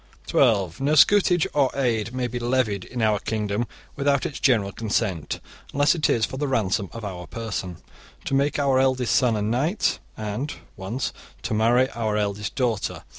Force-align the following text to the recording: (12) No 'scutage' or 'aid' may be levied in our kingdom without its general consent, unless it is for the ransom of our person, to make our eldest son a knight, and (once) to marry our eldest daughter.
(12) 0.25 0.81
No 0.81 0.93
'scutage' 0.95 1.45
or 1.53 1.69
'aid' 1.75 2.11
may 2.11 2.25
be 2.25 2.39
levied 2.39 2.83
in 2.85 3.03
our 3.03 3.19
kingdom 3.19 3.67
without 3.95 4.25
its 4.25 4.39
general 4.39 4.71
consent, 4.71 5.39
unless 5.73 5.93
it 5.93 6.09
is 6.09 6.25
for 6.25 6.37
the 6.37 6.47
ransom 6.47 6.89
of 6.91 7.05
our 7.05 7.27
person, 7.27 7.77
to 8.25 8.33
make 8.33 8.57
our 8.57 8.79
eldest 8.79 9.15
son 9.15 9.35
a 9.35 9.43
knight, 9.43 9.99
and 10.17 10.55
(once) 10.75 11.13
to 11.43 11.53
marry 11.53 11.87
our 11.91 12.17
eldest 12.17 12.55
daughter. 12.55 13.03